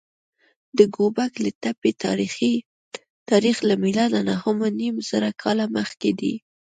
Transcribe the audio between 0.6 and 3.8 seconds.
د ګوبک لي تپې تاریخ له